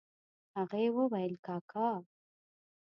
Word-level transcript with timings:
هغې 0.55 0.85
وويل 0.95 1.33
کاکا. 1.45 1.89